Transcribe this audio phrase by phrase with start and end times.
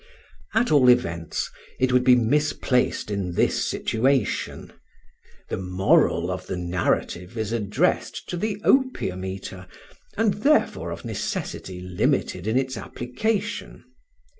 [0.55, 4.73] At all events, it would be misplaced in this situation.
[5.49, 9.67] The moral of the narrative is addressed to the opium eater,
[10.17, 13.83] and therefore of necessity limited in its application.